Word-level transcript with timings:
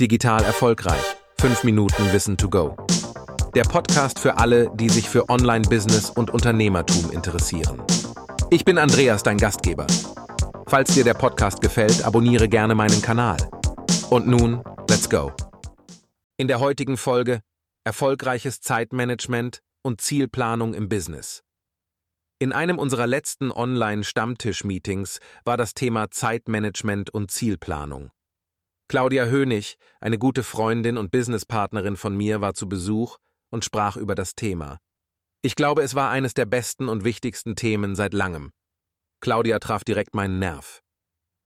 Digital 0.00 0.42
erfolgreich. 0.44 1.02
5 1.40 1.62
Minuten 1.64 2.10
Wissen 2.10 2.38
to 2.38 2.48
go. 2.48 2.74
Der 3.54 3.64
Podcast 3.64 4.18
für 4.18 4.38
alle, 4.38 4.70
die 4.74 4.88
sich 4.88 5.06
für 5.06 5.28
Online-Business 5.28 6.08
und 6.08 6.30
Unternehmertum 6.30 7.10
interessieren. 7.10 7.82
Ich 8.48 8.64
bin 8.64 8.78
Andreas, 8.78 9.22
dein 9.22 9.36
Gastgeber. 9.36 9.86
Falls 10.68 10.94
dir 10.94 11.04
der 11.04 11.12
Podcast 11.12 11.60
gefällt, 11.60 12.02
abonniere 12.06 12.48
gerne 12.48 12.74
meinen 12.74 13.02
Kanal. 13.02 13.36
Und 14.08 14.26
nun, 14.26 14.64
let's 14.88 15.10
go. 15.10 15.32
In 16.38 16.48
der 16.48 16.60
heutigen 16.60 16.96
Folge 16.96 17.40
Erfolgreiches 17.84 18.62
Zeitmanagement 18.62 19.60
und 19.82 20.00
Zielplanung 20.00 20.72
im 20.72 20.88
Business. 20.88 21.42
In 22.38 22.52
einem 22.54 22.78
unserer 22.78 23.06
letzten 23.06 23.52
Online-Stammtisch-Meetings 23.52 25.18
war 25.44 25.58
das 25.58 25.74
Thema 25.74 26.10
Zeitmanagement 26.10 27.10
und 27.10 27.30
Zielplanung. 27.30 28.10
Claudia 28.90 29.26
Hönig, 29.26 29.78
eine 30.00 30.18
gute 30.18 30.42
Freundin 30.42 30.96
und 30.96 31.12
Businesspartnerin 31.12 31.96
von 31.96 32.16
mir, 32.16 32.40
war 32.40 32.54
zu 32.54 32.68
Besuch 32.68 33.18
und 33.48 33.64
sprach 33.64 33.96
über 33.96 34.16
das 34.16 34.34
Thema. 34.34 34.80
Ich 35.42 35.54
glaube, 35.54 35.82
es 35.82 35.94
war 35.94 36.10
eines 36.10 36.34
der 36.34 36.44
besten 36.44 36.88
und 36.88 37.04
wichtigsten 37.04 37.54
Themen 37.54 37.94
seit 37.94 38.14
langem. 38.14 38.50
Claudia 39.20 39.60
traf 39.60 39.84
direkt 39.84 40.16
meinen 40.16 40.40
Nerv. 40.40 40.82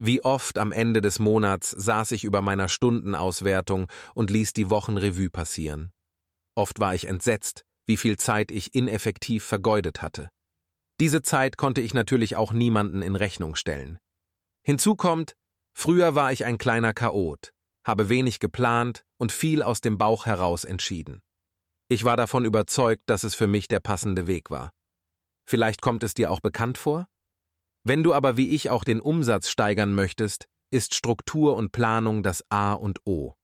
Wie 0.00 0.20
oft 0.24 0.58
am 0.58 0.72
Ende 0.72 1.00
des 1.00 1.20
Monats 1.20 1.70
saß 1.70 2.10
ich 2.10 2.24
über 2.24 2.42
meiner 2.42 2.68
Stundenauswertung 2.68 3.86
und 4.14 4.32
ließ 4.32 4.52
die 4.52 4.68
Wochen 4.68 4.96
Revue 4.96 5.30
passieren. 5.30 5.92
Oft 6.56 6.80
war 6.80 6.96
ich 6.96 7.06
entsetzt, 7.06 7.62
wie 7.86 7.98
viel 7.98 8.16
Zeit 8.16 8.50
ich 8.50 8.74
ineffektiv 8.74 9.44
vergeudet 9.44 10.02
hatte. 10.02 10.28
Diese 10.98 11.22
Zeit 11.22 11.56
konnte 11.56 11.82
ich 11.82 11.94
natürlich 11.94 12.34
auch 12.34 12.50
niemanden 12.50 13.00
in 13.00 13.14
Rechnung 13.14 13.54
stellen. 13.54 14.00
Hinzu 14.64 14.96
kommt, 14.96 15.36
früher 15.78 16.16
war 16.16 16.32
ich 16.32 16.44
ein 16.44 16.58
kleiner 16.58 16.92
Chaot, 16.92 17.52
habe 17.86 18.08
wenig 18.08 18.40
geplant 18.40 19.04
und 19.16 19.30
viel 19.30 19.62
aus 19.62 19.80
dem 19.80 19.96
Bauch 19.96 20.26
heraus 20.26 20.64
entschieden. 20.64 21.22
Ich 21.88 22.04
war 22.04 22.16
davon 22.16 22.44
überzeugt, 22.44 23.04
dass 23.06 23.22
es 23.22 23.36
für 23.36 23.46
mich 23.46 23.68
der 23.68 23.80
passende 23.80 24.26
Weg 24.26 24.50
war. 24.50 24.72
Vielleicht 25.48 25.80
kommt 25.80 26.02
es 26.02 26.14
dir 26.14 26.30
auch 26.32 26.40
bekannt 26.40 26.76
vor? 26.78 27.06
Wenn 27.84 28.02
du 28.02 28.12
aber 28.12 28.36
wie 28.36 28.50
ich 28.50 28.70
auch 28.70 28.82
den 28.82 29.00
Umsatz 29.00 29.48
steigern 29.48 29.94
möchtest, 29.94 30.46
ist 30.70 30.94
Struktur 30.94 31.56
und 31.56 31.72
Planung 31.72 32.22
das 32.22 32.44
A 32.50 32.74
und 32.74 33.06
O. 33.06 33.34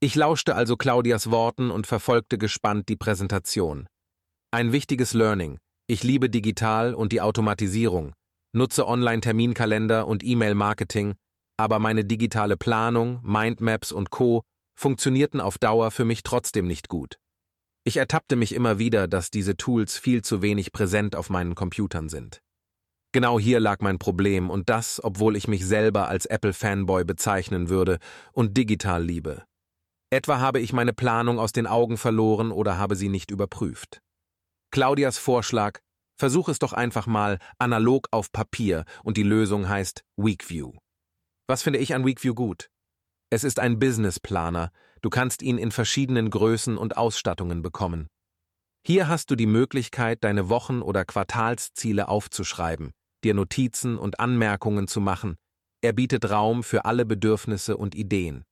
Ich 0.00 0.14
lauschte 0.14 0.54
also 0.54 0.76
Claudias 0.76 1.30
Worten 1.30 1.70
und 1.70 1.86
verfolgte 1.86 2.38
gespannt 2.38 2.88
die 2.88 2.96
Präsentation. 2.96 3.86
Ein 4.50 4.72
wichtiges 4.72 5.14
Learning, 5.14 5.58
ich 5.86 6.04
liebe 6.04 6.30
digital 6.30 6.94
und 6.94 7.12
die 7.12 7.20
Automatisierung, 7.20 8.14
nutze 8.54 8.86
Online-Terminkalender 8.86 10.06
und 10.06 10.24
E-Mail-Marketing, 10.24 11.14
aber 11.62 11.78
meine 11.78 12.04
digitale 12.04 12.56
Planung, 12.56 13.20
Mindmaps 13.22 13.92
und 13.92 14.10
Co. 14.10 14.42
funktionierten 14.74 15.40
auf 15.40 15.58
Dauer 15.58 15.92
für 15.92 16.04
mich 16.04 16.24
trotzdem 16.24 16.66
nicht 16.66 16.88
gut. 16.88 17.18
Ich 17.84 17.98
ertappte 17.98 18.34
mich 18.34 18.52
immer 18.52 18.80
wieder, 18.80 19.06
dass 19.06 19.30
diese 19.30 19.56
Tools 19.56 19.96
viel 19.96 20.22
zu 20.22 20.42
wenig 20.42 20.72
präsent 20.72 21.14
auf 21.14 21.30
meinen 21.30 21.54
Computern 21.54 22.08
sind. 22.08 22.40
Genau 23.12 23.38
hier 23.38 23.60
lag 23.60 23.78
mein 23.80 24.00
Problem 24.00 24.50
und 24.50 24.70
das, 24.70 25.00
obwohl 25.04 25.36
ich 25.36 25.46
mich 25.46 25.64
selber 25.64 26.08
als 26.08 26.26
Apple-Fanboy 26.26 27.04
bezeichnen 27.04 27.68
würde 27.68 27.98
und 28.32 28.56
digital 28.56 29.04
liebe. 29.04 29.44
Etwa 30.10 30.40
habe 30.40 30.58
ich 30.58 30.72
meine 30.72 30.92
Planung 30.92 31.38
aus 31.38 31.52
den 31.52 31.68
Augen 31.68 31.96
verloren 31.96 32.50
oder 32.50 32.76
habe 32.76 32.96
sie 32.96 33.08
nicht 33.08 33.30
überprüft. 33.30 34.00
Claudias 34.72 35.16
Vorschlag, 35.16 35.78
versuch 36.18 36.48
es 36.48 36.58
doch 36.58 36.72
einfach 36.72 37.06
mal 37.06 37.38
analog 37.58 38.08
auf 38.10 38.32
Papier 38.32 38.84
und 39.04 39.16
die 39.16 39.22
Lösung 39.22 39.68
heißt 39.68 40.02
Weekview. 40.16 40.72
Was 41.52 41.62
finde 41.62 41.80
ich 41.80 41.94
an 41.94 42.06
Weekview 42.06 42.32
gut? 42.32 42.70
Es 43.28 43.44
ist 43.44 43.60
ein 43.60 43.78
Businessplaner, 43.78 44.70
du 45.02 45.10
kannst 45.10 45.42
ihn 45.42 45.58
in 45.58 45.70
verschiedenen 45.70 46.30
Größen 46.30 46.78
und 46.78 46.96
Ausstattungen 46.96 47.60
bekommen. 47.60 48.06
Hier 48.86 49.06
hast 49.06 49.30
du 49.30 49.36
die 49.36 49.44
Möglichkeit, 49.44 50.24
deine 50.24 50.48
Wochen- 50.48 50.80
oder 50.80 51.04
Quartalsziele 51.04 52.08
aufzuschreiben, 52.08 52.92
dir 53.22 53.34
Notizen 53.34 53.98
und 53.98 54.18
Anmerkungen 54.18 54.88
zu 54.88 55.02
machen. 55.02 55.36
Er 55.82 55.92
bietet 55.92 56.30
Raum 56.30 56.62
für 56.62 56.86
alle 56.86 57.04
Bedürfnisse 57.04 57.76
und 57.76 57.94
Ideen. 57.94 58.44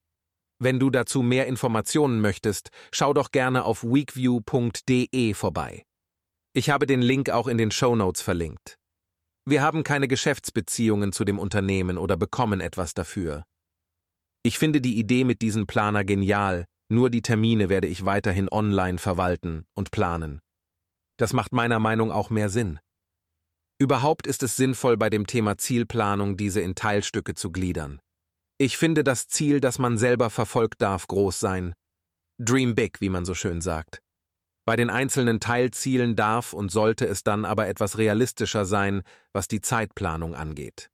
Wenn 0.59 0.79
du 0.79 0.91
dazu 0.91 1.23
mehr 1.23 1.47
Informationen 1.47 2.21
möchtest, 2.21 2.69
schau 2.93 3.15
doch 3.15 3.31
gerne 3.31 3.65
auf 3.65 3.83
weekview.de 3.83 5.33
vorbei. 5.33 5.87
Ich 6.53 6.69
habe 6.69 6.85
den 6.85 7.01
Link 7.01 7.31
auch 7.31 7.49
in 7.49 7.57
den 7.57 7.71
Show 7.71 7.97
Notes 7.97 8.21
verlinkt. 8.21 8.77
Wir 9.51 9.63
haben 9.63 9.83
keine 9.83 10.07
Geschäftsbeziehungen 10.07 11.11
zu 11.11 11.25
dem 11.25 11.41
Unternehmen 11.41 11.99
oder 11.99 12.17
bekommen 12.17 12.61
etwas 12.61 12.95
dafür. 12.95 13.43
Ich 14.45 14.61
finde 14.61 14.81
die 14.81 14.97
Idee 14.97 15.25
mit 15.25 15.43
diesem 15.43 15.67
Planer 15.67 16.05
genial, 16.05 16.67
nur 16.89 17.11
die 17.11 17.21
Termine 17.21 17.69
werde 17.69 17.89
ich 17.89 18.05
weiterhin 18.05 18.49
online 18.49 18.99
verwalten 18.99 19.67
und 19.75 19.91
planen. 19.91 20.39
Das 21.17 21.33
macht 21.33 21.53
meiner 21.53 21.81
Meinung 21.81 22.13
auch 22.13 22.31
mehr 22.31 22.49
Sinn. 22.49 22.79
Überhaupt 23.81 24.29
ist 24.29 24.45
es 24.45 24.55
sinnvoll, 24.55 24.97
bei 24.97 25.11
dem 25.11 25.27
Thema 25.27 25.59
Zielplanung 25.59 26.37
diese 26.37 26.61
in 26.61 26.77
Teilstücke 26.77 27.35
zu 27.35 27.51
gliedern. 27.51 27.99
Ich 28.57 28.77
finde 28.77 29.03
das 29.03 29.27
Ziel, 29.27 29.61
das 29.61 29.81
man 29.81 29.99
selber 29.99 30.31
verfolgt, 30.31 30.81
darf 30.81 31.09
groß 31.09 31.41
sein. 31.41 31.75
Dream 32.39 32.77
big, 32.77 33.01
wie 33.01 33.09
man 33.09 33.25
so 33.25 33.35
schön 33.35 33.61
sagt. 33.61 34.01
Bei 34.71 34.77
den 34.77 34.89
einzelnen 34.89 35.41
Teilzielen 35.41 36.15
darf 36.15 36.53
und 36.53 36.71
sollte 36.71 37.05
es 37.05 37.25
dann 37.25 37.45
aber 37.45 37.67
etwas 37.67 37.99
realistischer 37.99 38.65
sein, 38.65 39.03
was 39.33 39.49
die 39.49 39.61
Zeitplanung 39.61 40.37
angeht. 40.37 40.93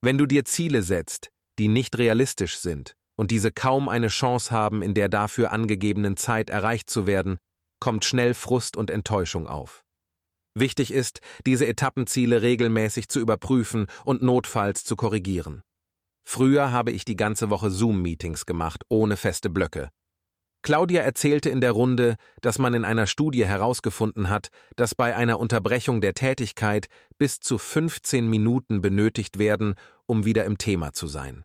Wenn 0.00 0.16
du 0.16 0.26
dir 0.26 0.44
Ziele 0.44 0.82
setzt, 0.82 1.32
die 1.58 1.66
nicht 1.66 1.98
realistisch 1.98 2.58
sind 2.58 2.94
und 3.16 3.32
diese 3.32 3.50
kaum 3.50 3.88
eine 3.88 4.06
Chance 4.06 4.52
haben, 4.52 4.80
in 4.80 4.94
der 4.94 5.08
dafür 5.08 5.50
angegebenen 5.50 6.16
Zeit 6.16 6.50
erreicht 6.50 6.88
zu 6.88 7.08
werden, 7.08 7.38
kommt 7.80 8.04
schnell 8.04 8.32
Frust 8.32 8.76
und 8.76 8.90
Enttäuschung 8.90 9.48
auf. 9.48 9.82
Wichtig 10.54 10.92
ist, 10.92 11.20
diese 11.46 11.66
Etappenziele 11.66 12.42
regelmäßig 12.42 13.08
zu 13.08 13.18
überprüfen 13.18 13.88
und 14.04 14.22
notfalls 14.22 14.84
zu 14.84 14.94
korrigieren. 14.94 15.62
Früher 16.24 16.70
habe 16.70 16.92
ich 16.92 17.04
die 17.04 17.16
ganze 17.16 17.50
Woche 17.50 17.72
Zoom-Meetings 17.72 18.46
gemacht, 18.46 18.84
ohne 18.88 19.16
feste 19.16 19.50
Blöcke. 19.50 19.90
Claudia 20.62 21.00
erzählte 21.02 21.48
in 21.48 21.60
der 21.60 21.72
Runde, 21.72 22.16
dass 22.42 22.58
man 22.58 22.74
in 22.74 22.84
einer 22.84 23.06
Studie 23.06 23.46
herausgefunden 23.46 24.28
hat, 24.28 24.48
dass 24.76 24.94
bei 24.94 25.16
einer 25.16 25.40
Unterbrechung 25.40 26.00
der 26.00 26.14
Tätigkeit 26.14 26.88
bis 27.18 27.40
zu 27.40 27.56
15 27.56 28.28
Minuten 28.28 28.82
benötigt 28.82 29.38
werden, 29.38 29.74
um 30.06 30.24
wieder 30.24 30.44
im 30.44 30.58
Thema 30.58 30.92
zu 30.92 31.06
sein. 31.06 31.44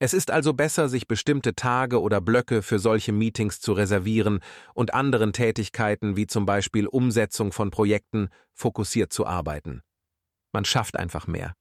Es 0.00 0.14
ist 0.14 0.32
also 0.32 0.52
besser, 0.52 0.88
sich 0.88 1.06
bestimmte 1.06 1.54
Tage 1.54 2.00
oder 2.00 2.20
Blöcke 2.20 2.62
für 2.62 2.80
solche 2.80 3.12
Meetings 3.12 3.60
zu 3.60 3.72
reservieren 3.72 4.40
und 4.74 4.94
anderen 4.94 5.32
Tätigkeiten 5.32 6.16
wie 6.16 6.26
zum 6.26 6.44
Beispiel 6.44 6.88
Umsetzung 6.88 7.52
von 7.52 7.70
Projekten 7.70 8.28
fokussiert 8.52 9.12
zu 9.12 9.24
arbeiten. 9.24 9.82
Man 10.52 10.64
schafft 10.64 10.96
einfach 10.96 11.28
mehr. 11.28 11.54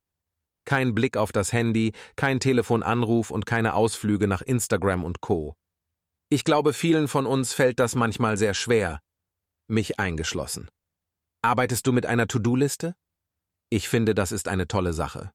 Kein 0.66 0.96
Blick 0.96 1.18
auf 1.18 1.32
das 1.32 1.54
Handy, 1.54 1.92
kein 2.16 2.40
Telefonanruf 2.40 3.30
und 3.30 3.46
keine 3.46 3.76
Ausflüge 3.76 4.28
nach 4.28 4.42
Instagram 4.42 5.04
und 5.04 5.22
Co. 5.22 5.56
Ich 6.34 6.46
glaube, 6.46 6.72
vielen 6.72 7.10
von 7.10 7.26
uns 7.26 7.54
fällt 7.54 7.78
das 7.82 7.94
manchmal 7.94 8.38
sehr 8.38 8.54
schwer, 8.54 9.02
mich 9.68 10.00
eingeschlossen. 10.00 10.70
Arbeitest 11.42 11.86
du 11.86 11.92
mit 11.92 12.06
einer 12.06 12.26
To-Do-Liste? 12.26 12.96
Ich 13.70 13.90
finde, 13.90 14.16
das 14.16 14.32
ist 14.32 14.48
eine 14.48 14.66
tolle 14.66 14.94
Sache. 14.94 15.34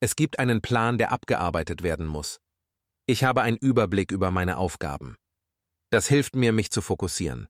Es 0.00 0.16
gibt 0.16 0.38
einen 0.38 0.60
Plan, 0.60 0.98
der 0.98 1.12
abgearbeitet 1.12 1.82
werden 1.82 2.06
muss. 2.06 2.40
Ich 3.06 3.24
habe 3.24 3.40
einen 3.40 3.56
Überblick 3.56 4.12
über 4.12 4.30
meine 4.30 4.58
Aufgaben. 4.58 5.16
Das 5.90 6.08
hilft 6.08 6.36
mir, 6.36 6.52
mich 6.52 6.70
zu 6.70 6.82
fokussieren. 6.82 7.48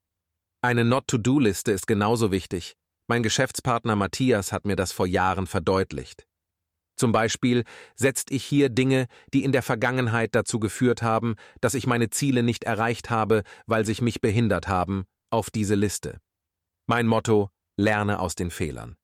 Eine 0.63 0.85
Not-to-Do-Liste 0.85 1.73
ist 1.73 1.89
genauso 1.89 2.31
wichtig. 2.31 2.77
Mein 3.09 3.25
Geschäftspartner 3.25 3.97
Matthias 3.97 4.53
hat 4.53 4.65
mir 4.65 4.77
das 4.77 4.93
vor 4.93 5.09
Jahren 5.09 5.49
verdeutlicht. 5.49 6.28
Zum 6.99 7.13
Beispiel 7.13 7.65
setzt 7.95 8.31
ich 8.31 8.45
hier 8.45 8.69
Dinge, 8.69 9.07
die 9.33 9.45
in 9.45 9.53
der 9.53 9.63
Vergangenheit 9.63 10.35
dazu 10.35 10.59
geführt 10.59 11.01
haben, 11.01 11.37
dass 11.61 11.75
ich 11.75 11.87
meine 11.87 12.11
Ziele 12.11 12.43
nicht 12.43 12.65
erreicht 12.65 13.09
habe, 13.09 13.45
weil 13.67 13.87
sich 13.87 14.03
mich 14.03 14.21
behindert 14.21 14.67
haben, 14.67 15.05
auf 15.31 15.51
diese 15.51 15.77
Liste. 15.77 16.19
Mein 16.87 17.07
Motto 17.07 17.51
Lerne 17.77 18.19
aus 18.19 18.35
den 18.35 18.51
Fehlern. 18.51 18.97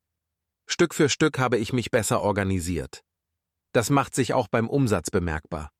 Stück 0.66 0.94
für 0.94 1.08
Stück 1.08 1.38
habe 1.38 1.58
ich 1.58 1.72
mich 1.72 1.92
besser 1.92 2.20
organisiert. 2.22 3.04
Das 3.72 3.88
macht 3.90 4.16
sich 4.16 4.34
auch 4.34 4.48
beim 4.48 4.68
Umsatz 4.68 5.12
bemerkbar. 5.12 5.70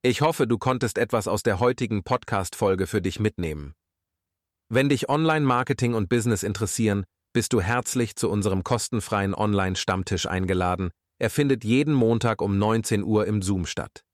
Ich 0.00 0.22
hoffe, 0.22 0.46
du 0.46 0.56
konntest 0.56 0.96
etwas 0.96 1.28
aus 1.28 1.42
der 1.42 1.60
heutigen 1.60 2.04
Podcast-Folge 2.04 2.86
für 2.86 3.02
dich 3.02 3.20
mitnehmen. 3.20 3.74
Wenn 4.70 4.88
dich 4.88 5.10
Online-Marketing 5.10 5.92
und 5.92 6.08
Business 6.08 6.42
interessieren, 6.42 7.04
bist 7.34 7.52
du 7.52 7.60
herzlich 7.60 8.16
zu 8.16 8.30
unserem 8.30 8.64
kostenfreien 8.64 9.34
Online-Stammtisch 9.34 10.26
eingeladen, 10.26 10.90
er 11.18 11.30
findet 11.30 11.64
jeden 11.64 11.94
Montag 11.94 12.42
um 12.42 12.58
19 12.58 13.02
Uhr 13.02 13.26
im 13.26 13.42
Zoom 13.42 13.66
statt. 13.66 14.04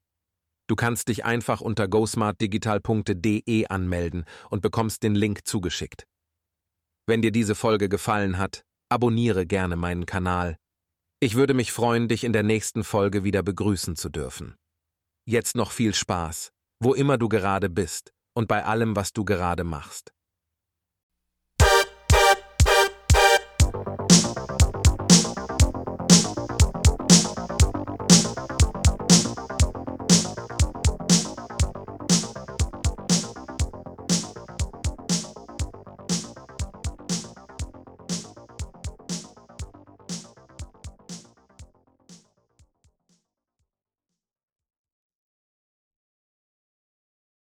Du 0.67 0.75
kannst 0.75 1.09
dich 1.09 1.25
einfach 1.25 1.61
unter 1.61 1.87
gosmartdigital.de 1.87 3.67
anmelden 3.67 4.25
und 4.49 4.61
bekommst 4.61 5.03
den 5.03 5.15
Link 5.15 5.45
zugeschickt. 5.45 6.07
Wenn 7.07 7.21
dir 7.21 7.31
diese 7.31 7.53
Folge 7.53 7.87
gefallen 7.87 8.37
hat, 8.37 8.63
abonniere 8.89 9.45
gerne 9.45 9.75
meinen 9.75 10.05
Kanal. 10.05 10.57
Ich 11.19 11.35
würde 11.35 11.53
mich 11.53 11.71
freuen, 11.71 12.07
dich 12.07 12.23
in 12.23 12.33
der 12.33 12.43
nächsten 12.43 12.83
Folge 12.83 13.23
wieder 13.23 13.43
begrüßen 13.43 13.95
zu 13.95 14.09
dürfen. 14.09 14.55
Jetzt 15.27 15.55
noch 15.55 15.71
viel 15.71 15.93
Spaß 15.93 16.51
wo 16.79 16.93
immer 16.93 17.17
du 17.17 17.29
gerade 17.29 17.69
bist 17.69 18.13
und 18.33 18.47
bei 18.47 18.63
allem, 18.63 18.95
was 18.95 19.13
du 19.13 19.25
gerade 19.25 19.63
machst. 19.63 20.13